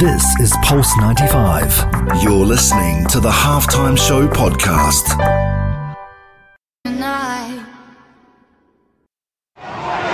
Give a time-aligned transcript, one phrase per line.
[0.00, 2.22] This is Pulse 95.
[2.22, 5.14] You're listening to the Halftime Show podcast.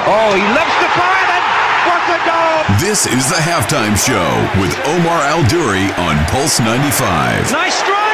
[0.08, 1.44] Oh, he loves to fire then.
[1.86, 2.78] What a goal!
[2.80, 7.52] This is the halftime show with Omar Al Duri on Pulse 95.
[7.52, 8.05] Nice strike!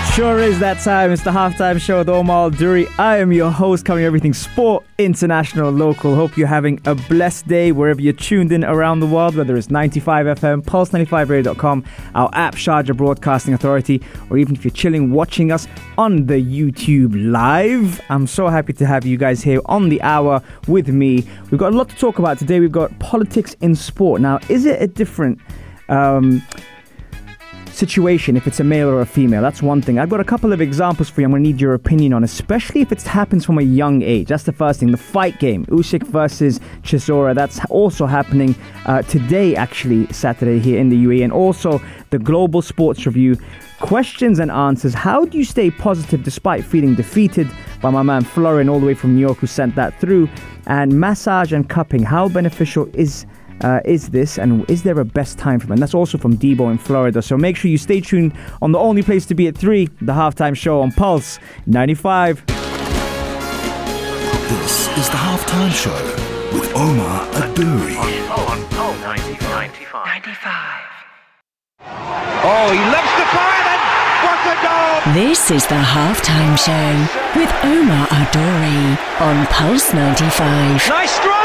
[0.00, 1.12] It sure is that time.
[1.12, 2.88] It's the halftime show with Omar Duri.
[2.98, 6.14] I am your host, covering everything sport, international, local.
[6.14, 9.70] Hope you're having a blessed day wherever you're tuned in around the world, whether it's
[9.70, 11.84] 95 FM, pulse95radio.com,
[12.14, 17.12] our app, Sharjah Broadcasting Authority, or even if you're chilling watching us on the YouTube
[17.30, 18.00] live.
[18.08, 21.26] I'm so happy to have you guys here on the hour with me.
[21.50, 22.58] We've got a lot to talk about today.
[22.58, 24.22] We've got politics in sport.
[24.22, 25.40] Now, is it a different.
[25.90, 26.42] Um,
[27.80, 29.40] situation if it's a male or a female.
[29.40, 29.98] That's one thing.
[29.98, 31.24] I've got a couple of examples for you.
[31.24, 34.28] I'm going to need your opinion on, especially if it happens from a young age.
[34.28, 34.90] That's the first thing.
[34.90, 37.34] The fight game, Usyk versus Chisora.
[37.34, 42.60] That's also happening uh, today, actually, Saturday here in the UAE, and also the Global
[42.60, 43.38] Sports Review.
[43.80, 44.92] Questions and answers.
[44.92, 47.50] How do you stay positive despite feeling defeated?
[47.80, 50.28] By my man Florin, all the way from New York, who sent that through.
[50.66, 52.02] And massage and cupping.
[52.02, 53.24] How beneficial is
[53.62, 55.72] uh, is this and is there a best time for it?
[55.72, 57.22] And that's also from Debo in Florida.
[57.22, 60.12] So make sure you stay tuned on the only place to be at 3, the
[60.12, 62.44] halftime show on Pulse 95.
[64.50, 65.94] This is the halftime show
[66.52, 67.96] with Omar Aduri.
[72.42, 73.80] Oh, he loves to fire then.
[74.24, 75.14] What a goal!
[75.14, 80.88] This is the halftime show with Omar Adori on Pulse 95.
[80.88, 81.39] Nice strike!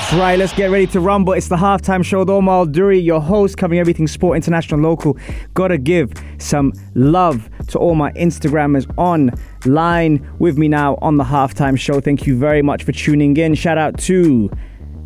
[0.00, 1.34] That's right, let's get ready to rumble.
[1.34, 5.18] It's the halftime show with Omar Duri, your host, covering everything sport, international, local.
[5.52, 11.78] Gotta give some love to all my Instagrammers online with me now on the halftime
[11.78, 12.00] show.
[12.00, 13.54] Thank you very much for tuning in.
[13.54, 14.50] Shout out to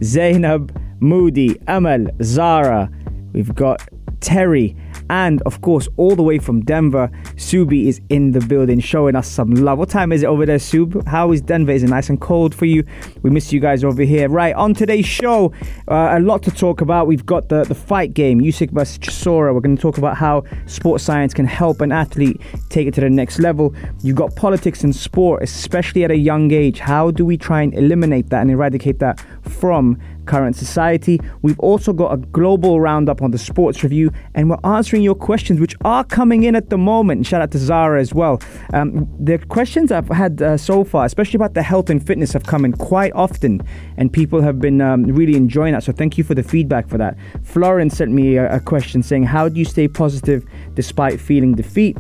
[0.04, 2.88] Zainab, Moody, Amal, Zara.
[3.32, 3.82] We've got
[4.20, 4.76] Terry,
[5.10, 9.28] and of course, all the way from Denver, Subi is in the building showing us
[9.28, 9.78] some love.
[9.78, 11.06] What time is it over there, Sub?
[11.06, 11.72] How is Denver?
[11.72, 12.84] Is it nice and cold for you?
[13.22, 14.28] We miss you guys over here.
[14.28, 15.53] Right, on today's show,
[15.88, 17.06] uh, a lot to talk about.
[17.06, 19.54] We've got the, the fight game, Usyk versus Chisora.
[19.54, 23.00] We're going to talk about how sports science can help an athlete take it to
[23.00, 23.75] the next level.
[24.03, 26.78] You've got politics in sport, especially at a young age.
[26.78, 31.20] How do we try and eliminate that and eradicate that from current society.
[31.42, 35.60] We've also got a global roundup on the sports review, and we're answering your questions,
[35.60, 37.26] which are coming in at the moment.
[37.26, 38.40] Shout out to Zara as well.
[38.72, 42.44] Um, the questions I've had uh, so far, especially about the health and fitness, have
[42.44, 43.62] come in quite often,
[43.96, 45.84] and people have been um, really enjoying that.
[45.84, 47.16] So thank you for the feedback for that.
[47.42, 51.98] Florence sent me a, a question saying, "How do you stay positive despite feeling defeat?"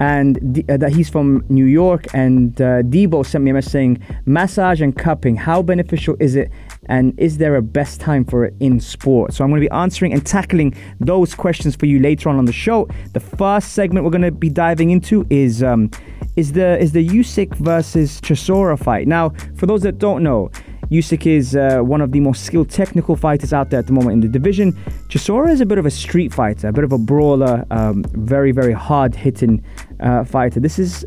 [0.00, 2.06] And D- uh, that he's from New York.
[2.14, 6.50] And uh, Debo sent me a message saying, massage and cupping, how beneficial is it?
[6.88, 9.32] And is there a best time for it in sport?
[9.34, 12.44] So I'm going to be answering and tackling those questions for you later on on
[12.44, 12.88] the show.
[13.12, 15.90] The first segment we're going to be diving into is um,
[16.36, 19.08] is the is the Usyk versus Chisora fight.
[19.08, 20.50] Now, for those that don't know.
[20.90, 24.12] Usyk is uh, one of the most skilled technical fighters out there at the moment
[24.12, 24.72] in the division.
[25.08, 28.52] Chisora is a bit of a street fighter, a bit of a brawler, um, very
[28.52, 29.64] very hard hitting
[30.00, 30.60] uh, fighter.
[30.60, 31.04] This is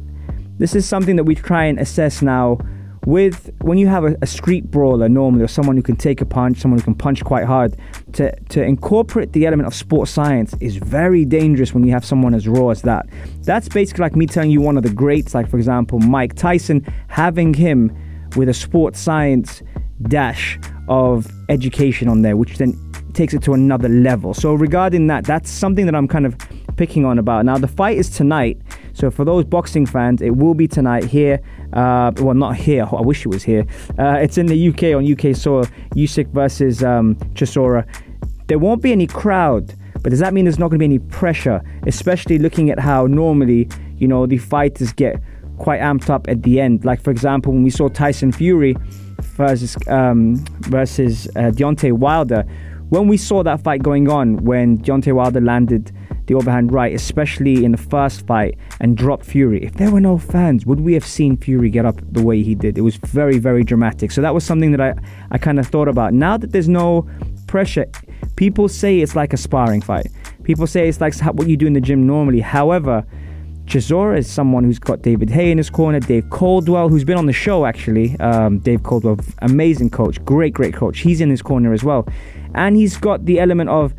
[0.57, 2.59] this is something that we try and assess now.
[3.05, 6.25] With when you have a, a street brawler normally, or someone who can take a
[6.25, 7.77] punch, someone who can punch quite hard,
[8.13, 12.33] to to incorporate the element of sports science is very dangerous when you have someone
[12.33, 13.07] as raw as that.
[13.43, 16.85] That's basically like me telling you one of the greats, like for example Mike Tyson,
[17.07, 17.95] having him
[18.35, 19.63] with a sports science
[20.03, 22.73] dash of education on there, which then
[23.13, 24.33] takes it to another level.
[24.33, 26.35] So regarding that, that's something that I'm kind of
[26.75, 27.45] picking on about.
[27.45, 28.57] Now the fight is tonight,
[28.99, 31.39] so for those boxing fans, it will be tonight here.
[31.71, 32.85] Uh, well, not here.
[32.91, 33.65] I wish it was here.
[33.97, 35.63] Uh, it's in the UK on UK soil.
[35.95, 37.87] Usyk versus um, Chisora.
[38.47, 39.73] There won't be any crowd.
[40.01, 43.05] But does that mean there's not going to be any pressure, especially looking at how
[43.05, 45.21] normally, you know, the fighters get
[45.57, 46.83] quite amped up at the end.
[46.83, 48.75] Like for example, when we saw Tyson Fury
[49.19, 52.43] versus um, versus uh, Deontay Wilder,
[52.89, 55.91] when we saw that fight going on, when Deontay Wilder landed
[56.29, 59.63] the overhand right, especially in the first fight, and dropped Fury.
[59.63, 62.55] If there were no fans, would we have seen Fury get up the way he
[62.55, 62.77] did?
[62.77, 64.11] It was very, very dramatic.
[64.11, 64.93] So that was something that I,
[65.31, 66.13] I kind of thought about.
[66.13, 67.09] Now that there's no
[67.47, 67.87] pressure,
[68.35, 70.07] people say it's like a sparring fight.
[70.43, 72.39] People say it's like what you do in the gym normally.
[72.39, 73.03] However,
[73.65, 77.25] Chisora is someone who's got David Haye in his corner, Dave Caldwell, who's been on
[77.25, 78.19] the show actually.
[78.19, 80.99] Um, Dave Caldwell, amazing coach, great, great coach.
[80.99, 82.07] He's in his corner as well.
[82.53, 83.93] And he's got the element of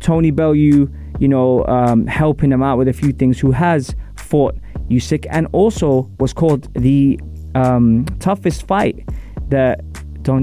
[0.00, 4.56] Tony Bellew, you know, um, helping him out with a few things, who has fought
[4.90, 7.18] Usyk and also was called the
[7.54, 9.08] um, toughest fight
[9.48, 9.80] that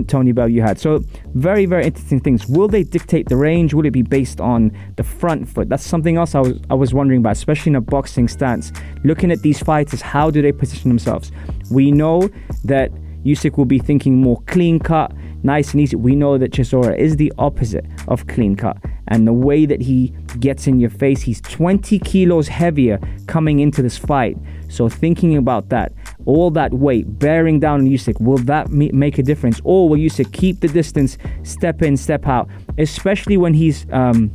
[0.08, 0.80] Tony Bellew had.
[0.80, 1.02] So
[1.34, 2.48] very, very interesting things.
[2.48, 3.74] Will they dictate the range?
[3.74, 5.68] Will it be based on the front foot?
[5.68, 8.72] That's something else I was I was wondering about, especially in a boxing stance.
[9.04, 11.32] Looking at these fighters, how do they position themselves?
[11.70, 12.30] We know
[12.64, 12.92] that
[13.26, 15.98] Usyk will be thinking more clean cut, nice and easy.
[15.98, 18.78] We know that Chisora is the opposite of clean cut.
[19.08, 23.82] And the way that he gets in your face, he's 20 kilos heavier coming into
[23.82, 24.38] this fight.
[24.70, 25.94] So thinking about that,
[26.26, 29.62] all that weight bearing down on Usyk, will that make a difference?
[29.64, 34.32] Or will Usyk keep the distance, step in, step out, especially when he's um,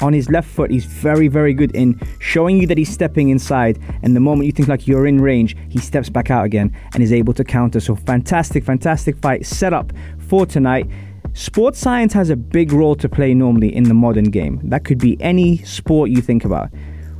[0.00, 3.78] on his left foot, he's very, very good in showing you that he's stepping inside.
[4.02, 7.02] And the moment you think like you're in range, he steps back out again and
[7.02, 7.80] is able to counter.
[7.80, 10.88] So fantastic, fantastic fight set up for tonight.
[11.36, 14.60] Sports science has a big role to play normally in the modern game.
[14.62, 16.70] That could be any sport you think about.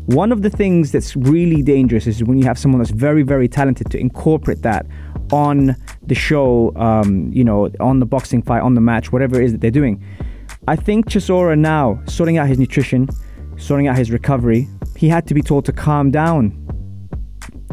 [0.06, 3.48] One of the things that's really dangerous is when you have someone that's very, very
[3.48, 4.86] talented to incorporate that
[5.32, 5.74] on
[6.06, 9.52] the show, um, you know, on the boxing fight, on the match, whatever it is
[9.52, 10.00] that they're doing.
[10.68, 13.08] I think Chisora now, sorting out his nutrition,
[13.56, 16.60] sorting out his recovery, he had to be told to calm down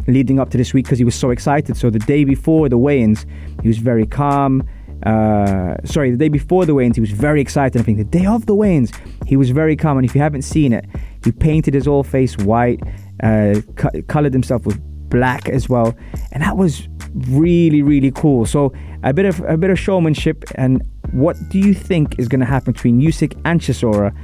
[0.08, 1.76] leading up to this week because he was so excited.
[1.76, 3.26] So the day before the weigh-ins,
[3.62, 4.68] he was very calm.
[5.04, 7.80] Uh, sorry, the day before the weigh-ins, he was very excited.
[7.80, 8.92] I think the day of the weigh-ins,
[9.26, 9.98] he was very calm.
[9.98, 10.84] And if you haven't seen it,
[11.24, 12.80] he painted his whole face white,
[13.22, 14.80] uh, co- colored himself with
[15.12, 15.94] black as well,
[16.32, 16.88] and that was
[17.28, 18.46] really really cool.
[18.46, 18.72] So
[19.02, 20.82] a bit of a bit of showmanship and
[21.12, 24.16] what do you think is going to happen between Usyk and Chisora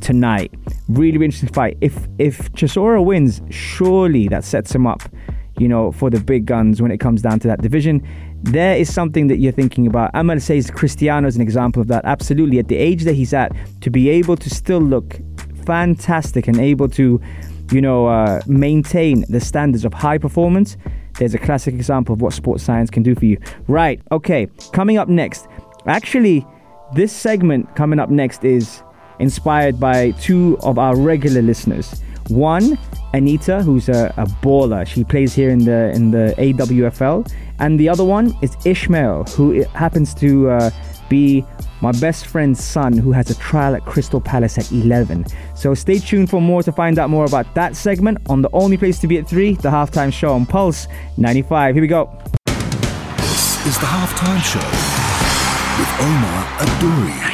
[0.00, 0.52] tonight?
[0.88, 1.78] Really, really interesting fight.
[1.80, 5.02] If if Chisora wins, surely that sets him up,
[5.58, 8.06] you know, for the big guns when it comes down to that division.
[8.42, 10.10] There is something that you're thinking about.
[10.14, 12.04] I'm going to say Cristiano is an example of that.
[12.04, 13.52] Absolutely, at the age that he's at,
[13.82, 15.18] to be able to still look
[15.64, 17.20] fantastic and able to,
[17.70, 20.76] you know, uh, maintain the standards of high performance.
[21.18, 23.38] There's a classic example of what sports science can do for you.
[23.68, 25.46] Right, okay, coming up next,
[25.86, 26.46] Actually,
[26.94, 28.82] this segment coming up next is
[29.18, 32.02] inspired by two of our regular listeners.
[32.28, 32.78] One,
[33.14, 34.86] Anita, who's a, a baller.
[34.86, 39.62] She plays here in the in the AWFL, and the other one is Ishmael, who
[39.74, 40.70] happens to uh,
[41.08, 41.44] be
[41.82, 45.26] my best friend's son, who has a trial at Crystal Palace at 11.
[45.56, 48.76] So stay tuned for more to find out more about that segment on the only
[48.76, 50.86] place to be at three, the halftime show on Pulse
[51.16, 51.74] 95.
[51.74, 52.08] Here we go.
[53.18, 54.66] This is the halftime show
[55.78, 57.32] with Omar Adouri.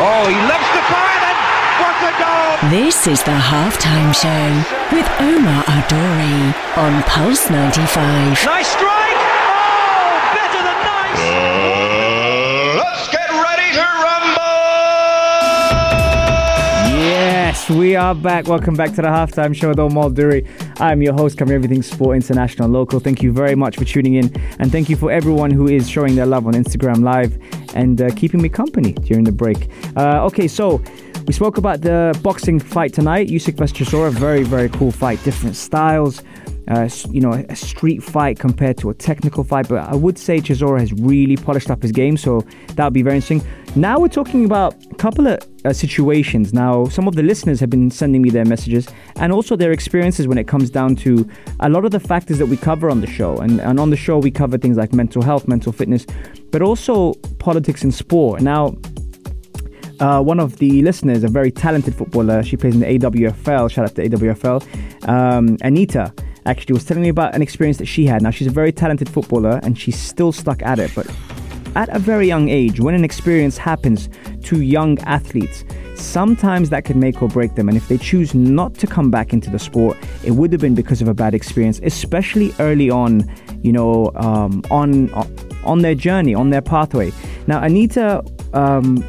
[0.00, 1.38] Oh, he loves the fire and
[1.82, 2.47] what a goal!
[2.64, 4.52] This is the halftime show
[4.92, 8.44] with Omar Adouri on Pulse 95.
[8.44, 9.16] Nice strike!
[9.46, 11.20] Oh, better than nice!
[12.74, 14.42] Uh, let's get ready to rumble!
[17.00, 18.48] Yes, we are back.
[18.48, 20.44] Welcome back to the halftime show with Omar Adouri.
[20.80, 22.98] I'm your host, covering everything sport, international, local.
[22.98, 26.16] Thank you very much for tuning in, and thank you for everyone who is showing
[26.16, 27.38] their love on Instagram Live
[27.76, 29.68] and uh, keeping me company during the break.
[29.96, 30.82] Uh, okay, so
[31.28, 34.10] we spoke about the boxing fight tonight, Usyk vs Chisora.
[34.10, 35.22] Very, very cool fight.
[35.24, 36.22] Different styles.
[36.68, 39.68] Uh, you know, a street fight compared to a technical fight.
[39.68, 42.40] But I would say Chisora has really polished up his game, so
[42.76, 43.42] that would be very interesting.
[43.76, 46.54] Now we're talking about a couple of uh, situations.
[46.54, 50.26] Now, some of the listeners have been sending me their messages and also their experiences
[50.26, 51.28] when it comes down to
[51.60, 53.36] a lot of the factors that we cover on the show.
[53.36, 56.06] And, and on the show, we cover things like mental health, mental fitness,
[56.50, 58.40] but also politics and sport.
[58.40, 58.76] Now,
[60.00, 63.70] uh, one of the listeners, a very talented footballer, she plays in the AWFL.
[63.70, 65.08] Shout out to AWFL.
[65.08, 66.12] Um, Anita
[66.46, 68.22] actually was telling me about an experience that she had.
[68.22, 71.06] Now, she's a very talented footballer and she's still stuck at it, but
[71.76, 74.08] at a very young age, when an experience happens
[74.44, 75.64] to young athletes,
[75.94, 77.68] sometimes that can make or break them.
[77.68, 80.74] And if they choose not to come back into the sport, it would have been
[80.74, 83.30] because of a bad experience, especially early on,
[83.62, 85.10] you know, um, on
[85.64, 87.12] on their journey, on their pathway.
[87.46, 88.24] Now, Anita
[88.54, 89.04] um,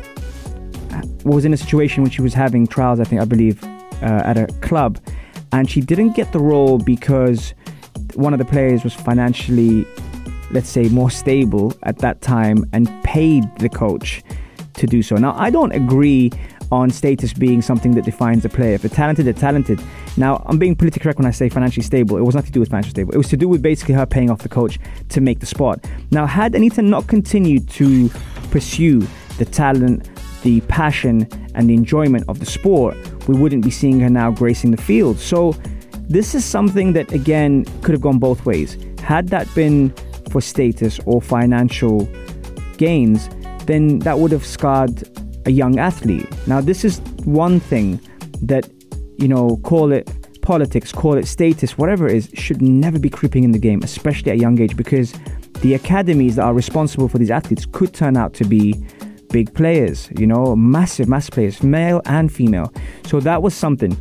[1.29, 4.37] was in a situation when she was having trials, I think, I believe, uh, at
[4.37, 4.99] a club.
[5.51, 7.53] And she didn't get the role because
[8.15, 9.85] one of the players was financially
[10.51, 14.23] let's say more stable at that time and paid the coach
[14.73, 15.15] to do so.
[15.15, 16.31] Now i don't agree
[16.71, 18.75] on status being something that defines a player.
[18.75, 19.81] If they're talented they're talented.
[20.17, 22.17] Now i'm being politically correct when i say financially stable.
[22.17, 23.13] It was nothing to do with financially stable.
[23.13, 25.83] It was to do with basically her paying off the coach to make the spot.
[26.11, 28.09] Now had anita not continued to
[28.51, 29.07] pursue
[29.37, 30.09] the talent
[30.43, 32.95] the passion and the enjoyment of the sport
[33.27, 35.19] we wouldn't be seeing her now gracing the field.
[35.19, 35.53] So
[36.09, 38.77] this is something that again could have gone both ways.
[39.01, 39.93] Had that been
[40.31, 42.09] for status or financial
[42.77, 43.29] gains,
[43.65, 45.03] then that would have scarred
[45.45, 46.27] a young athlete.
[46.47, 47.99] Now, this is one thing
[48.41, 48.67] that,
[49.17, 50.09] you know, call it
[50.41, 54.31] politics, call it status, whatever it is, should never be creeping in the game, especially
[54.31, 55.13] at a young age, because
[55.61, 58.73] the academies that are responsible for these athletes could turn out to be
[59.29, 62.73] big players, you know, massive, massive players, male and female.
[63.05, 63.97] So that was something.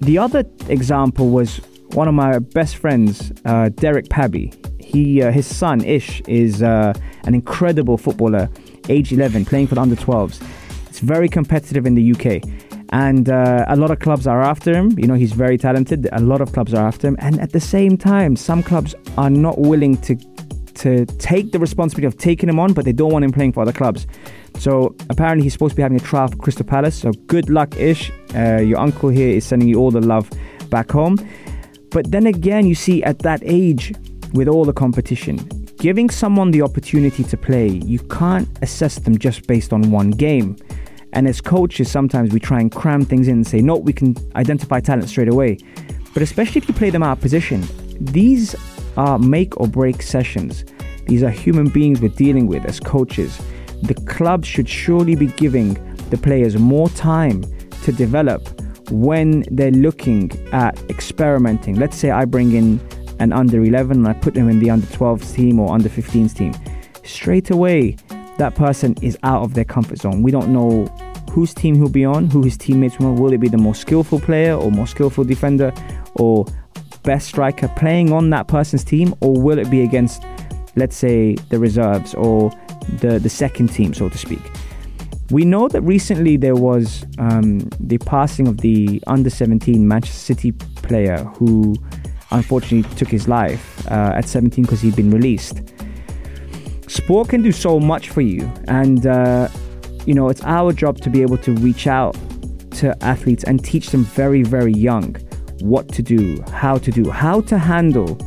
[0.00, 1.60] The other example was
[1.92, 4.52] one of my best friends, uh, Derek Pabby.
[4.80, 6.92] He, uh, his son Ish, is uh,
[7.24, 8.48] an incredible footballer,
[8.88, 10.42] age 11, playing for the under 12s.
[10.88, 12.48] It's very competitive in the UK,
[12.90, 14.96] and uh, a lot of clubs are after him.
[14.98, 16.08] You know, he's very talented.
[16.12, 19.30] A lot of clubs are after him, and at the same time, some clubs are
[19.30, 20.16] not willing to
[20.74, 23.62] to take the responsibility of taking him on, but they don't want him playing for
[23.62, 24.06] other clubs.
[24.58, 26.94] So apparently, he's supposed to be having a trial for Crystal Palace.
[26.96, 28.10] So good luck, Ish.
[28.34, 30.30] Uh, your uncle here is sending you all the love
[30.70, 31.16] back home.
[31.90, 33.92] But then again, you see, at that age,
[34.32, 35.36] with all the competition,
[35.78, 40.56] giving someone the opportunity to play, you can't assess them just based on one game.
[41.12, 44.16] And as coaches, sometimes we try and cram things in and say, no, we can
[44.34, 45.58] identify talent straight away.
[46.12, 47.62] But especially if you play them out of position,
[48.00, 48.56] these
[48.96, 50.64] are make or break sessions.
[51.06, 53.40] These are human beings we're dealing with as coaches.
[53.84, 55.74] The club should surely be giving
[56.10, 57.44] the players more time
[57.82, 58.60] to develop
[58.90, 61.76] when they're looking at experimenting.
[61.76, 62.80] Let's say I bring in
[63.20, 66.34] an under 11 and I put them in the under 12s team or under 15s
[66.34, 66.54] team.
[67.04, 67.96] Straight away,
[68.38, 70.22] that person is out of their comfort zone.
[70.22, 70.86] We don't know
[71.30, 73.14] whose team he'll be on, who his teammates will.
[73.14, 75.72] Will it be the more skillful player or more skillful defender
[76.14, 76.46] or
[77.02, 80.22] best striker playing on that person's team, or will it be against,
[80.74, 82.50] let's say, the reserves or
[83.00, 84.40] the, the second team, so to speak?
[85.30, 90.52] We know that recently there was um, the passing of the under 17 Manchester City
[90.52, 91.74] player who
[92.30, 95.62] unfortunately took his life uh, at 17 because he'd been released.
[96.88, 99.48] Sport can do so much for you, and uh,
[100.06, 102.16] you know, it's our job to be able to reach out
[102.72, 105.14] to athletes and teach them very, very young
[105.60, 108.18] what to do, how to do, how to handle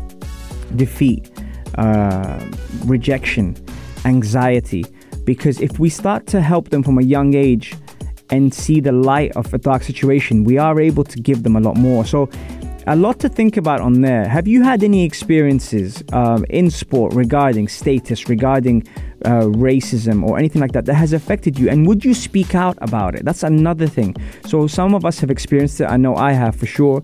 [0.76, 1.30] defeat,
[1.76, 2.44] uh,
[2.86, 3.56] rejection,
[4.08, 4.86] anxiety.
[5.26, 7.76] Because if we start to help them from a young age
[8.30, 11.60] and see the light of a dark situation, we are able to give them a
[11.60, 12.06] lot more.
[12.06, 12.30] So,
[12.90, 14.26] a lot to think about on there.
[14.30, 18.88] Have you had any experiences um, in sport regarding status, regarding
[19.26, 21.70] uh, racism, or anything like that that has affected you?
[21.70, 23.26] And would you speak out about it?
[23.26, 24.16] That's another thing.
[24.46, 25.86] So, some of us have experienced it.
[25.86, 27.02] I know I have for sure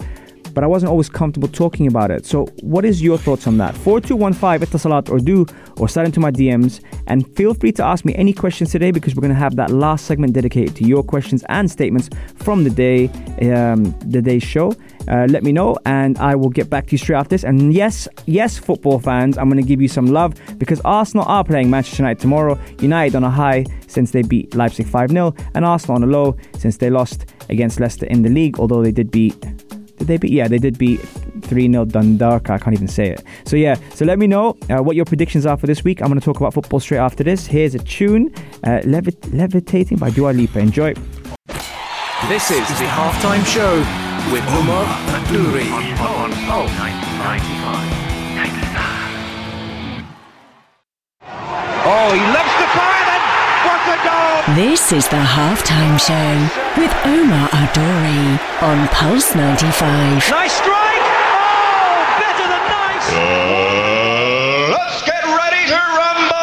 [0.54, 2.26] but I wasn't always comfortable talking about it.
[2.26, 3.76] So, what is your thoughts on that?
[3.78, 5.46] 4215 Itasalat or do
[5.78, 9.16] or slide into my DMs and feel free to ask me any questions today because
[9.16, 12.70] we're going to have that last segment dedicated to your questions and statements from the
[12.70, 13.08] day,
[13.52, 14.74] um, the day's show.
[15.08, 17.44] Uh, let me know and I will get back to you straight after this.
[17.44, 21.44] And yes, yes, football fans, I'm going to give you some love because Arsenal are
[21.44, 22.60] playing Manchester United tomorrow.
[22.80, 26.36] United on a high since they beat Leipzig 5 0, and Arsenal on a low
[26.58, 29.36] since they lost against Leicester in the league, although they did beat
[30.04, 30.32] did they beat?
[30.34, 31.00] Yeah, they did beat
[31.44, 32.50] 3 0 Dundalk.
[32.50, 33.24] I can't even say it.
[33.46, 36.02] So, yeah, so let me know uh, what your predictions are for this week.
[36.02, 37.48] I'm going to talk about football straight after this.
[37.48, 38.34] Here's a tune
[38.66, 40.60] uh, Levit- Levitating by Dua Lipa.
[40.60, 40.94] Enjoy.
[42.28, 43.78] This is the halftime show
[44.32, 48.04] with Omar Adouri on Pulse 95.
[51.86, 53.24] Oh, he loves the fire and
[53.68, 54.33] what a goal!
[54.50, 56.34] This is the halftime show
[56.78, 60.30] with Omar Adori on Pulse 95.
[60.30, 61.02] Nice strike!
[61.02, 63.08] Oh, better than nice!
[63.10, 66.36] Uh, let's get ready to rumble!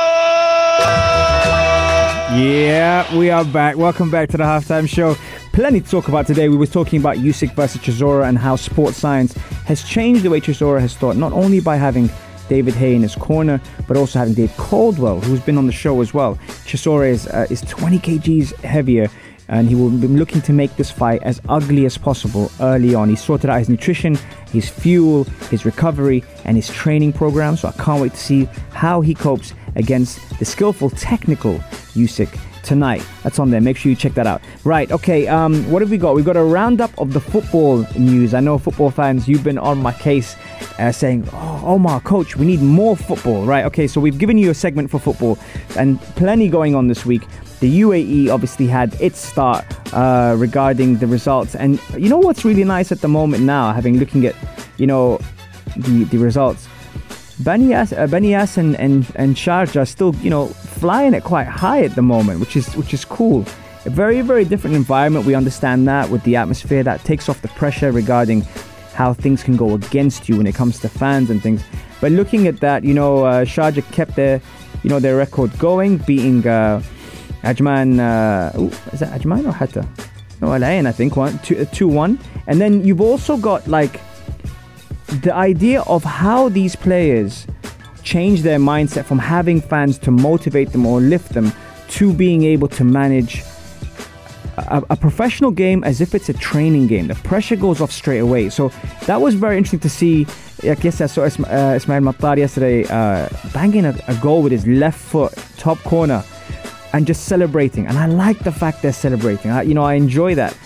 [2.43, 3.77] Yeah, we are back.
[3.77, 5.15] Welcome back to the halftime show.
[5.53, 6.49] Plenty to talk about today.
[6.49, 9.35] We were talking about Usyk versus Chisora and how sports science
[9.67, 12.09] has changed the way Chisora has thought, not only by having
[12.51, 16.03] David Haye in his corner, but also having Dave Caldwell, who's been on the show
[16.03, 16.35] as well.
[16.67, 19.09] Chisora is, uh, is 20 kgs heavier
[19.49, 23.09] and he will be looking to make this fight as ugly as possible early on.
[23.09, 24.17] He sorted out his nutrition,
[24.53, 27.57] his fuel, his recovery, and his training program.
[27.57, 31.55] So I can't wait to see how he copes against the skillful, technical
[31.95, 33.07] Usyk tonight.
[33.23, 33.61] That's on there.
[33.61, 34.43] Make sure you check that out.
[34.65, 36.15] Right, okay, um, what have we got?
[36.15, 38.35] We've got a roundup of the football news.
[38.35, 40.37] I know football fans, you've been on my case
[40.79, 43.45] uh, saying, oh, Omar, coach, we need more football.
[43.45, 45.39] Right, okay, so we've given you a segment for football
[45.77, 47.23] and plenty going on this week.
[47.61, 51.55] The UAE obviously had its start uh, regarding the results.
[51.55, 54.35] And you know what's really nice at the moment now, having looking at,
[54.79, 55.21] you know,
[55.77, 56.67] the, the results?
[57.41, 60.49] Bani Yas, uh, and, and, and Sharjah still, you know,
[60.81, 63.45] flying it quite high at the moment, which is which is cool.
[63.87, 65.27] a very, very different environment.
[65.27, 68.43] We understand that with the atmosphere that takes off the pressure regarding
[68.95, 71.63] how things can go against you when it comes to fans and things.
[72.01, 74.41] But looking at that, you know, uh, Sharjah kept their,
[74.83, 76.83] you know, their record going, beating uh,
[77.43, 77.99] Ajman.
[77.99, 79.87] Uh, ooh, is that Ajman or Hatta?
[80.41, 82.19] No, Al Ain, I think one, two, uh, two, one.
[82.47, 84.01] And then you've also got like
[85.23, 87.47] the idea of how these players
[88.03, 91.53] change their mindset from having fans to motivate them or lift them
[91.89, 93.43] to being able to manage
[94.57, 97.07] a, a, professional game as if it's a training game.
[97.09, 98.49] The pressure goes off straight away.
[98.51, 98.71] So
[99.07, 100.27] that was very interesting to see.
[100.63, 104.67] I guess I saw uh, Ismail Mattar yesterday uh, banging a, a, goal with his
[104.67, 106.23] left foot, top corner,
[106.93, 107.87] and just celebrating.
[107.87, 109.51] And I like the fact they're celebrating.
[109.51, 110.57] I, you know, I enjoy that.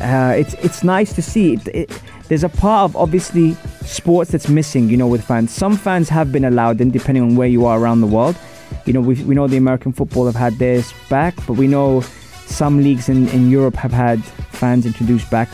[0.00, 1.54] Uh, it's it's nice to see.
[1.54, 4.88] It, it, there's a part of obviously sports that's missing.
[4.88, 5.50] You know, with fans.
[5.52, 8.36] Some fans have been allowed in, depending on where you are around the world.
[8.84, 12.02] You know, we we know the American football have had theirs back, but we know
[12.46, 15.48] some leagues in, in Europe have had fans introduced back,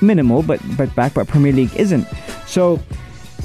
[0.00, 2.06] minimal, but but back, but Premier League isn't.
[2.46, 2.80] So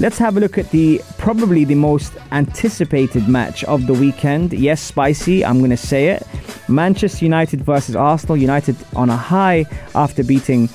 [0.00, 4.52] let's have a look at the probably the most anticipated match of the weekend.
[4.52, 5.44] Yes, spicy.
[5.44, 6.26] I'm going to say it.
[6.68, 8.36] Manchester United versus Arsenal.
[8.36, 9.64] United on a high
[9.94, 10.68] after beating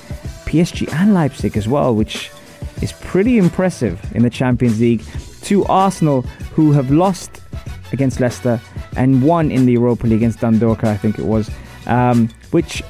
[0.52, 2.30] PSG and Leipzig as well, which
[2.82, 5.02] is pretty impressive in the Champions League.
[5.42, 6.22] To Arsenal,
[6.54, 7.40] who have lost
[7.92, 8.60] against Leicester
[8.96, 11.50] and won in the Europa League against Dundalk, I think it was
[11.86, 12.82] um, which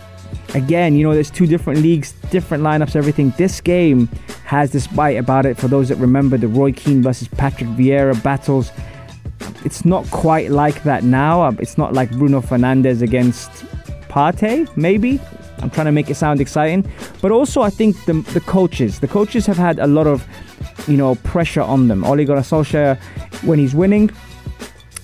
[0.54, 3.32] again, you know, there's two different leagues, different lineups, everything.
[3.36, 4.08] This game
[4.44, 5.56] has this bite about it.
[5.56, 8.70] For those that remember the Roy Keane versus Patrick Vieira battles,
[9.64, 11.48] it's not quite like that now.
[11.58, 13.50] It's not like Bruno Fernandes against
[14.08, 15.20] Partey, maybe.
[15.62, 16.90] I'm trying to make it sound exciting,
[17.20, 20.26] but also I think the the coaches, the coaches have had a lot of,
[20.88, 22.04] you know, pressure on them.
[22.04, 22.98] Ole Gunnar Solskjaer,
[23.44, 24.10] when he's winning,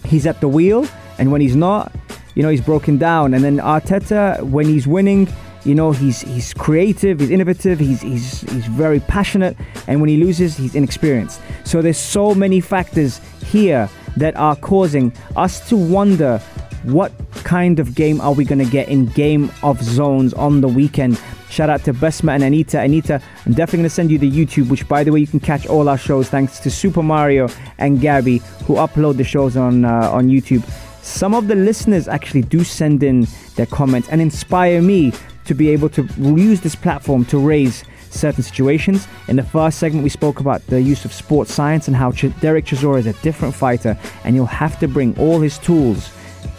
[0.04, 0.86] he's at the wheel,
[1.18, 1.92] and when he's not,
[2.34, 3.34] you know, he's broken down.
[3.34, 5.28] And then Arteta, when he's winning,
[5.64, 10.16] you know, he's he's creative, he's innovative, he's he's he's very passionate, and when he
[10.16, 11.40] loses, he's inexperienced.
[11.64, 16.40] So there's so many factors here that are causing us to wonder
[16.84, 17.12] what
[17.44, 21.20] kind of game are we going to get in Game of Zones on the weekend.
[21.50, 22.80] Shout out to Besma and Anita.
[22.80, 25.40] Anita, I'm definitely going to send you the YouTube, which, by the way, you can
[25.40, 29.84] catch all our shows thanks to Super Mario and Gabby, who upload the shows on
[29.84, 30.62] uh, on YouTube.
[31.02, 35.12] Some of the listeners actually do send in their comments and inspire me
[35.46, 39.08] to be able to use this platform to raise certain situations.
[39.28, 42.38] In the first segment, we spoke about the use of sports science and how Ch-
[42.40, 46.10] Derek Chisora is a different fighter, and you'll have to bring all his tools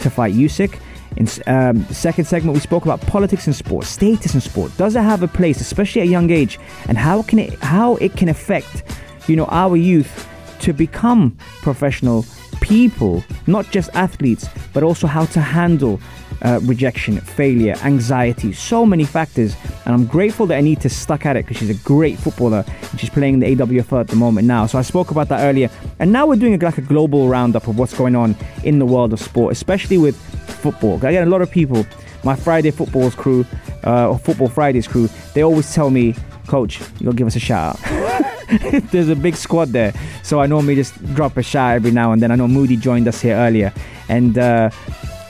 [0.02, 0.80] to fight Usyk.
[1.18, 4.76] In um, the second segment, we spoke about politics in sport, status in sport.
[4.78, 7.96] Does it have a place, especially at a young age, and how can it how
[7.96, 8.84] it can affect,
[9.28, 10.28] you know, our youth
[10.60, 12.26] to become professional
[12.62, 16.00] people, not just athletes, but also how to handle
[16.42, 19.56] uh, rejection, failure, anxiety, so many factors.
[19.86, 23.10] And I'm grateful that Anita stuck at it because she's a great footballer and she's
[23.10, 24.66] playing the AWFL at the moment now.
[24.66, 25.70] So I spoke about that earlier.
[26.00, 28.86] And now we're doing a, like a global roundup of what's going on in the
[28.86, 30.18] world of sport, especially with
[30.50, 30.96] football.
[31.06, 31.86] I get a lot of people,
[32.24, 33.46] my Friday footballs crew,
[33.86, 36.16] uh, or Football Fridays crew, they always tell me,
[36.50, 38.82] Coach, you gotta give us a shout out.
[38.92, 39.94] there's a big squad there.
[40.24, 42.32] So I normally just drop a shout every now and then.
[42.32, 43.72] I know Moody joined us here earlier,
[44.10, 44.72] and uh,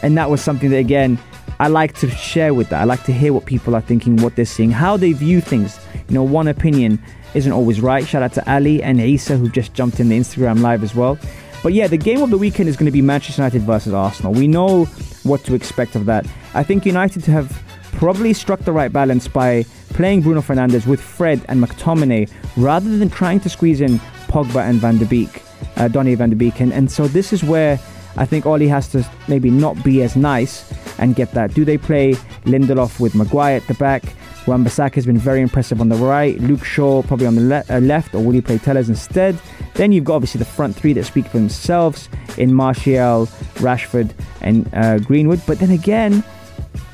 [0.01, 1.19] and that was something that again
[1.60, 2.79] I like to share with that.
[2.79, 5.77] I like to hear what people are thinking, what they're seeing, how they view things.
[6.08, 7.03] You know, one opinion
[7.34, 8.08] isn't always right.
[8.08, 11.19] Shout out to Ali and Isa who just jumped in the Instagram live as well.
[11.62, 14.32] But yeah, the game of the weekend is going to be Manchester United versus Arsenal.
[14.32, 14.86] We know
[15.23, 16.25] what to expect of that.
[16.53, 17.62] I think United have
[17.93, 23.10] probably struck the right balance by playing Bruno Fernandes with Fred and McTominay rather than
[23.10, 25.41] trying to squeeze in Pogba and Van der Beek,
[25.78, 26.60] uh, Donny Van der Beek.
[26.60, 27.80] And, and so this is where
[28.17, 31.54] I think Ole has to maybe not be as nice and get that.
[31.54, 34.04] Do they play Lindelof with Maguire at the back?
[34.47, 36.39] Wan-Bissaka has been very impressive on the right.
[36.39, 39.39] Luke Shaw probably on the le- uh, left, or will he play Telles instead?
[39.75, 44.69] Then you've got obviously the front three that speak for themselves in Martial, Rashford, and
[44.73, 45.41] uh, Greenwood.
[45.45, 46.23] But then again,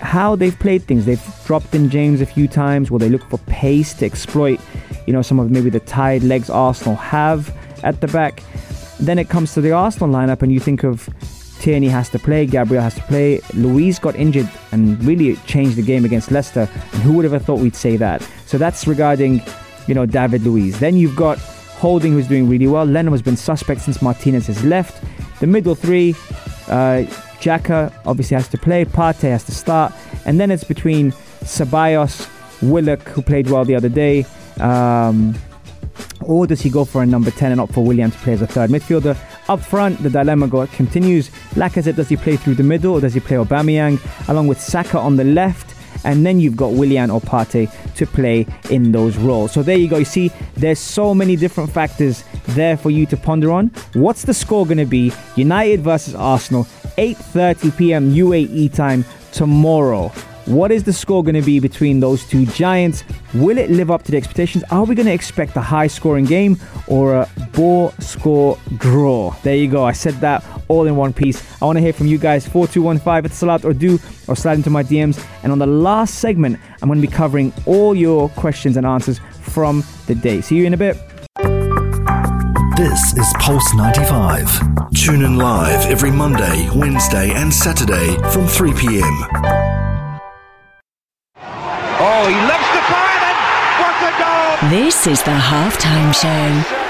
[0.01, 1.05] how they've played things.
[1.05, 2.91] They've dropped in James a few times.
[2.91, 4.59] Will they look for pace to exploit,
[5.05, 8.41] you know, some of maybe the tired legs Arsenal have at the back?
[8.99, 11.09] Then it comes to the Arsenal lineup, and you think of
[11.59, 13.41] Tierney has to play, Gabriel has to play.
[13.53, 16.69] Luiz got injured and really changed the game against Leicester.
[16.93, 18.27] And who would have thought we'd say that?
[18.45, 19.41] So that's regarding,
[19.87, 20.79] you know, David Luiz.
[20.79, 21.39] Then you've got
[21.77, 22.85] Holding, who's doing really well.
[22.85, 25.03] Leno has been suspect since Martinez has left.
[25.41, 26.15] The middle three,
[26.67, 27.03] uh,
[27.39, 29.93] Xhaka obviously has to play, Partey has to start,
[30.25, 31.11] and then it's between
[31.43, 32.29] Ceballos,
[32.61, 34.25] Willock, who played well the other day,
[34.59, 35.35] um,
[36.21, 38.41] or does he go for a number 10 and opt for Willian to play as
[38.41, 39.17] a third midfielder?
[39.47, 41.29] Up front, the dilemma continues.
[41.51, 43.99] Lacazette, does he play through the middle or does he play Aubameyang?
[44.27, 45.74] Along with Saka on the left.
[46.05, 49.51] And then you've got Willian or Partey to play in those roles.
[49.51, 49.97] So there you go.
[49.97, 53.71] You see, there's so many different factors there for you to ponder on.
[53.93, 55.11] What's the score going to be?
[55.35, 56.65] United versus Arsenal,
[56.97, 58.13] 8:30 p.m.
[58.13, 60.11] UAE time tomorrow.
[60.45, 63.03] What is the score going to be between those two giants?
[63.33, 64.63] Will it live up to the expectations?
[64.69, 69.31] Are we going to expect a high scoring game or a bore score draw?
[69.41, 69.83] There you go.
[69.83, 71.41] I said that all in one piece.
[71.63, 72.47] I want to hear from you guys.
[72.47, 75.25] 4215 at Salat or do or slide into my DMs.
[75.41, 79.19] And on the last segment, I'm going to be covering all your questions and answers
[79.41, 80.41] from the day.
[80.41, 80.95] See you in a bit.
[82.77, 84.91] This is Pulse 95.
[84.93, 89.64] Tune in live every Monday, Wednesday, and Saturday from 3 p.m.
[92.07, 93.37] Oh, he loves the fire and
[93.81, 94.69] what a goal!
[94.69, 96.45] This is the halftime show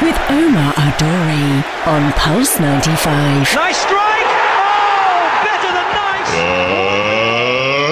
[0.06, 3.56] with Omar Adori on Pulse 95.
[3.56, 4.28] Nice strike!
[4.60, 6.32] Oh, better than nice!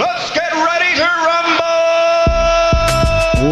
[0.03, 1.95] Let's get ready to rumble!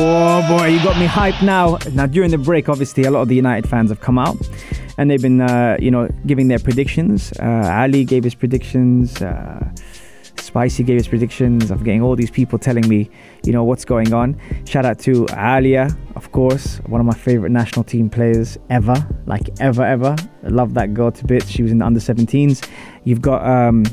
[0.03, 1.77] Oh boy, you got me hyped now.
[1.93, 4.35] Now during the break, obviously, a lot of the United fans have come out,
[4.97, 7.31] and they've been, uh, you know, giving their predictions.
[7.39, 9.21] Uh, Ali gave his predictions.
[10.51, 11.71] Spicy gave his predictions.
[11.71, 13.09] I'm getting all these people telling me,
[13.45, 14.37] you know, what's going on.
[14.65, 15.87] Shout out to Alia,
[16.17, 18.95] of course, one of my favorite national team players ever,
[19.27, 20.13] like ever, ever.
[20.43, 21.47] I love that girl to bits.
[21.49, 22.67] She was in the under 17s.
[23.05, 23.85] You've got um,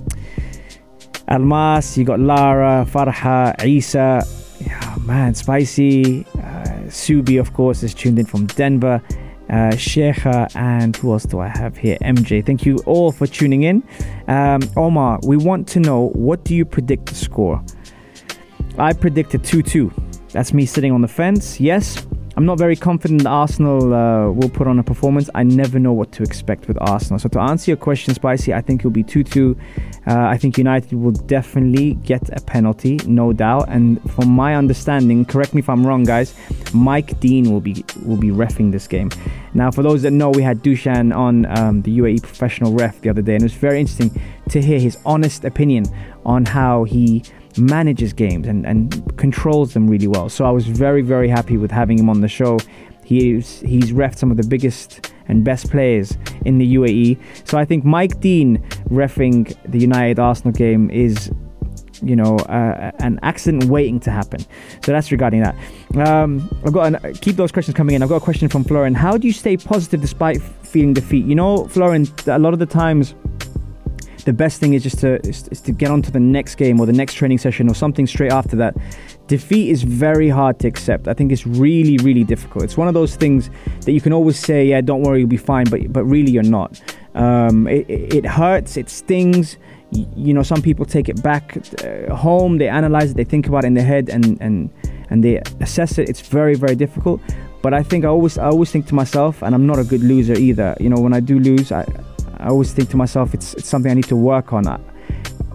[1.28, 4.24] Almas, you got Lara, Farha, Isa.
[4.58, 6.26] Yeah, man, Spicy.
[6.38, 9.00] Uh, Subi, of course, is tuned in from Denver.
[9.48, 11.96] Uh, Sheikha, and who else do I have here?
[12.02, 12.44] MJ.
[12.44, 13.82] Thank you all for tuning in.
[14.26, 17.62] Um, Omar, we want to know what do you predict the score?
[18.78, 19.92] I predicted 2 2.
[20.32, 21.58] That's me sitting on the fence.
[21.58, 22.06] Yes,
[22.38, 25.28] I'm not very confident Arsenal uh, will put on a performance.
[25.34, 27.18] I never know what to expect with Arsenal.
[27.18, 29.56] So, to answer your question, Spicy, I think it'll be 2 2.
[30.06, 33.68] Uh, I think United will definitely get a penalty, no doubt.
[33.70, 36.32] And from my understanding, correct me if I'm wrong, guys,
[36.72, 39.10] Mike Dean will be will be refing this game.
[39.52, 43.08] Now, for those that know, we had Dushan on um, the UAE professional ref the
[43.08, 44.12] other day, and it was very interesting
[44.50, 45.86] to hear his honest opinion
[46.24, 47.24] on how he
[47.56, 50.28] manages games and, and controls them really well.
[50.28, 52.58] So I was very, very happy with having him on the show.
[53.04, 57.18] He's he's refed some of the biggest and best players in the UAE.
[57.48, 58.58] So I think Mike Dean
[58.90, 61.30] refing the United Arsenal game is
[62.02, 64.40] you know, uh, an accident waiting to happen.
[64.84, 65.54] So that's regarding that.
[65.96, 68.02] Um, I've got an, keep those questions coming in.
[68.02, 68.94] I've got a question from Florian.
[68.94, 71.24] How do you stay positive despite feeling defeat?
[71.24, 73.14] You know, Florian, a lot of the times
[74.28, 76.78] the best thing is just to is, is to get on to the next game
[76.80, 78.76] or the next training session or something straight after that.
[79.26, 81.08] Defeat is very hard to accept.
[81.08, 82.62] I think it's really, really difficult.
[82.64, 83.48] It's one of those things
[83.86, 86.52] that you can always say, "Yeah, don't worry, you'll be fine," but but really you're
[86.60, 86.72] not.
[87.14, 87.86] Um, it,
[88.18, 89.56] it hurts, it stings.
[89.90, 93.64] You, know, some people take it back uh, home, they analyze it, they think about
[93.64, 94.68] it in their head, and and
[95.08, 96.10] and they assess it.
[96.10, 97.22] It's very, very difficult.
[97.62, 100.02] But I think I always I always think to myself, and I'm not a good
[100.02, 100.76] loser either.
[100.78, 101.86] You know, when I do lose, I
[102.38, 104.64] I always think to myself, it's, it's something I need to work on.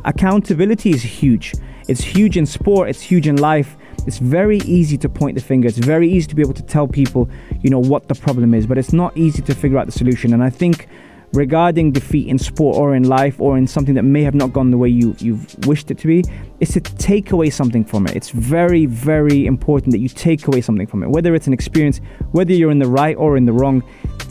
[0.05, 1.53] Accountability is huge.
[1.87, 3.75] It's huge in sport, it's huge in life.
[4.05, 5.67] It's very easy to point the finger.
[5.67, 7.29] It's very easy to be able to tell people,
[7.61, 10.33] you know, what the problem is, but it's not easy to figure out the solution.
[10.33, 10.87] And I think
[11.33, 14.71] regarding defeat in sport or in life or in something that may have not gone
[14.71, 16.23] the way you, you've wished it to be,
[16.59, 18.15] is to take away something from it.
[18.15, 21.09] It's very, very important that you take away something from it.
[21.09, 23.83] Whether it's an experience, whether you're in the right or in the wrong,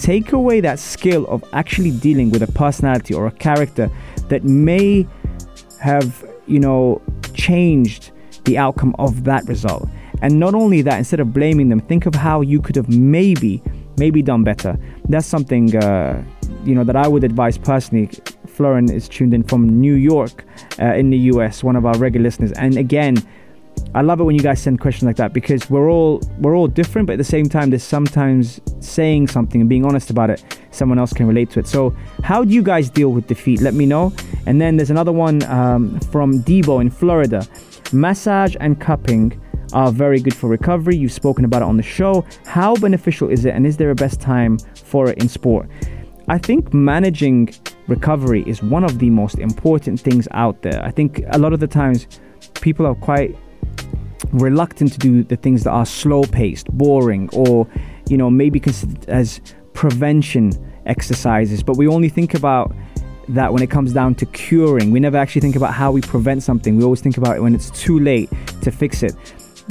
[0.03, 3.89] take away that skill of actually dealing with a personality or a character
[4.29, 5.07] that may
[5.81, 7.01] have, you know,
[7.35, 8.11] changed
[8.45, 9.89] the outcome of that result.
[10.21, 13.63] And not only that, instead of blaming them, think of how you could have maybe,
[13.97, 14.77] maybe done better.
[15.09, 16.23] That's something, uh,
[16.65, 18.11] you know, that I would advise personally.
[18.47, 20.45] Florin is tuned in from New York
[20.81, 22.53] uh, in the US, one of our regular listeners.
[22.53, 23.17] And again,
[23.95, 26.67] I love it when you guys send questions like that because we're all we're all
[26.67, 30.43] different, but at the same time, there's sometimes saying something and being honest about it,
[30.71, 31.67] someone else can relate to it.
[31.67, 33.61] So, how do you guys deal with defeat?
[33.61, 34.13] Let me know.
[34.47, 37.47] And then there's another one um, from Debo in Florida.
[37.93, 39.39] Massage and cupping
[39.75, 40.97] are very good for recovery.
[40.97, 42.25] You've spoken about it on the show.
[42.47, 45.69] How beneficial is it, and is there a best time for it in sport?
[46.29, 47.55] I think managing
[47.89, 50.83] recovery is one of the most important things out there.
[50.83, 52.07] I think a lot of the times
[52.55, 53.37] people are quite
[54.33, 57.67] reluctant to do the things that are slow paced, boring, or
[58.09, 59.41] you know maybe considered as
[59.75, 60.53] prevention
[60.87, 61.63] exercises.
[61.63, 62.75] But we only think about
[63.29, 64.91] that when it comes down to curing.
[64.91, 66.77] We never actually think about how we prevent something.
[66.77, 68.31] We always think about it when it's too late
[68.63, 69.15] to fix it.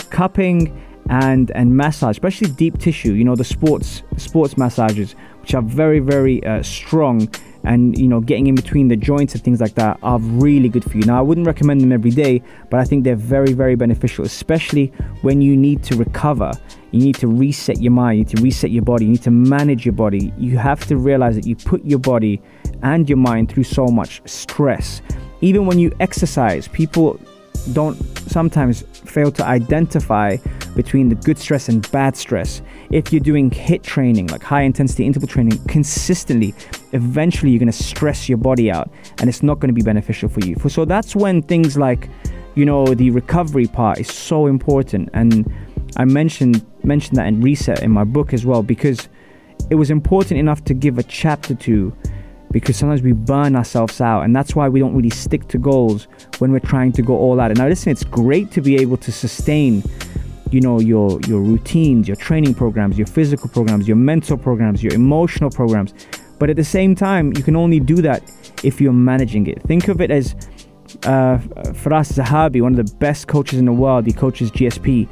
[0.09, 0.77] Cupping
[1.09, 3.13] and and massage, especially deep tissue.
[3.13, 7.27] You know the sports sports massages, which are very very uh, strong.
[7.63, 10.83] And you know getting in between the joints and things like that are really good
[10.83, 11.03] for you.
[11.03, 14.87] Now I wouldn't recommend them every day, but I think they're very very beneficial, especially
[15.21, 16.51] when you need to recover.
[16.91, 19.31] You need to reset your mind, you need to reset your body, you need to
[19.31, 20.33] manage your body.
[20.37, 22.41] You have to realize that you put your body
[22.83, 25.01] and your mind through so much stress.
[25.41, 27.19] Even when you exercise, people
[27.73, 27.95] don't
[28.29, 30.37] sometimes fail to identify
[30.75, 32.61] between the good stress and bad stress.
[32.91, 36.53] If you're doing HIIT training, like high intensity interval training, consistently,
[36.93, 40.29] eventually you're going to stress your body out and it's not going to be beneficial
[40.29, 40.55] for you.
[40.67, 42.09] So that's when things like,
[42.55, 45.09] you know, the recovery part is so important.
[45.13, 45.51] And
[45.97, 49.07] I mentioned mentioned that in Reset in my book as well because
[49.69, 51.95] it was important enough to give a chapter to
[52.51, 56.07] because sometimes we burn ourselves out and that's why we don't really stick to goals
[56.39, 57.51] when we're trying to go all out.
[57.51, 59.83] And now listen, it's great to be able to sustain
[60.51, 64.93] you know your your routines, your training programs, your physical programs, your mental programs, your
[64.93, 65.93] emotional programs.
[66.41, 68.23] But at the same time, you can only do that
[68.63, 69.61] if you're managing it.
[69.61, 70.33] Think of it as
[71.03, 71.37] uh,
[71.81, 74.07] Firas Zahabi, one of the best coaches in the world.
[74.07, 75.07] He coaches GSP.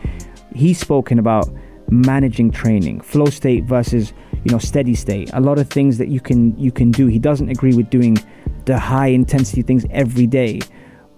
[0.56, 1.48] He's spoken about
[1.92, 4.12] managing training, flow state versus
[4.44, 5.30] you know steady state.
[5.34, 7.06] A lot of things that you can you can do.
[7.06, 8.18] He doesn't agree with doing
[8.65, 10.62] the high intensity things every day,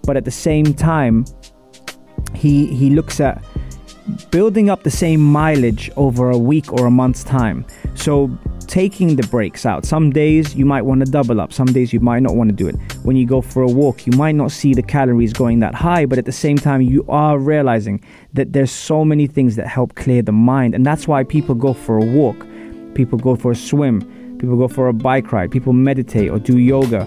[0.03, 1.23] but at the same time,
[2.35, 3.41] he he looks at
[4.29, 7.65] building up the same mileage over a week or a month's time.
[7.95, 8.29] So
[8.71, 9.83] taking the breaks out.
[9.83, 12.55] Some days you might want to double up, some days you might not want to
[12.55, 12.75] do it.
[13.03, 16.05] When you go for a walk, you might not see the calories going that high,
[16.05, 19.95] but at the same time, you are realizing that there's so many things that help
[19.95, 20.73] clear the mind.
[20.73, 22.47] And that's why people go for a walk,
[22.95, 23.99] people go for a swim,
[24.39, 27.05] people go for a bike ride, people meditate or do yoga.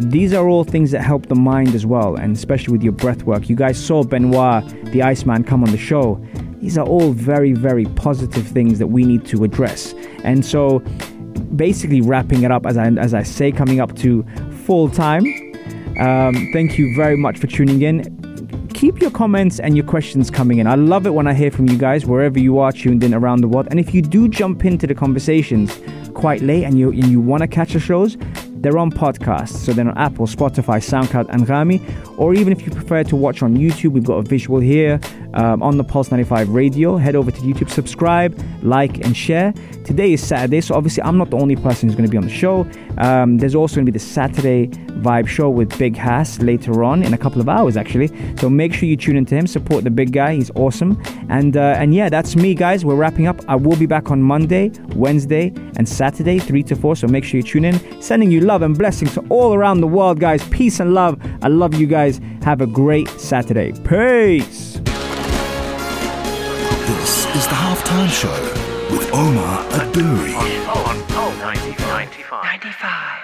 [0.00, 3.24] These are all things that help the mind as well, and especially with your breath
[3.24, 3.50] work.
[3.50, 6.18] You guys saw Benoit, the Iceman, come on the show.
[6.60, 9.94] These are all very, very positive things that we need to address.
[10.24, 10.80] And so,
[11.56, 14.24] basically, wrapping it up, as I, as I say, coming up to
[14.64, 15.24] full time.
[16.00, 18.18] Um, thank you very much for tuning in
[18.78, 20.66] keep your comments and your questions coming in.
[20.68, 23.40] I love it when I hear from you guys wherever you are tuned in around
[23.40, 23.66] the world.
[23.70, 25.80] And if you do jump into the conversations
[26.14, 28.16] quite late and you you want to catch the shows,
[28.60, 31.80] they're on podcasts, so they're on Apple, Spotify, SoundCloud, Anghami.
[32.18, 35.00] Or even if you prefer to watch on YouTube, we've got a visual here
[35.38, 36.96] um, on the Pulse 95 radio.
[36.96, 39.52] Head over to YouTube, subscribe, like, and share.
[39.84, 42.24] Today is Saturday, so obviously I'm not the only person who's going to be on
[42.24, 42.66] the show.
[42.98, 47.04] Um, there's also going to be the Saturday Vibe show with Big Hass later on
[47.04, 48.08] in a couple of hours, actually.
[48.38, 50.34] So make sure you tune into him, support the big guy.
[50.34, 51.00] He's awesome.
[51.28, 52.84] And uh, and yeah, that's me, guys.
[52.84, 53.40] We're wrapping up.
[53.48, 56.96] I will be back on Monday, Wednesday, and Saturday, three to four.
[56.96, 58.02] So make sure you tune in.
[58.02, 60.46] Sending you love and blessings to all around the world, guys.
[60.48, 61.16] Peace and love.
[61.42, 62.20] I love you guys.
[62.42, 63.72] Have a great Saturday.
[63.84, 64.80] Peace.
[67.78, 70.34] This is the halftime show with Omar Adouri.
[70.34, 72.42] On, on, on 95.
[72.44, 73.17] 95.